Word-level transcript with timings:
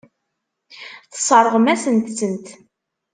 Tesseṛɣem-asent-tent. 1.11 2.47